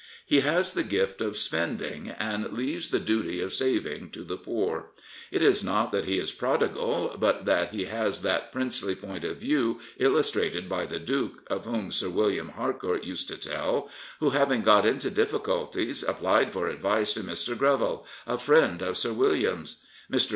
[0.25, 4.89] He has the gift of spending, and leaves the duty of saving to the poor.
[5.29, 6.75] It is not that he is a prodigd;
[7.19, 11.91] but that he has that princely point of view illustrated by the duke of whom
[11.91, 17.21] Sir William Harcourt used to tell, who, having got into difiSculties, applied for advice to
[17.21, 17.55] Mr.
[17.55, 19.85] Greville, a friend of Sir William's.
[20.11, 20.29] Mr.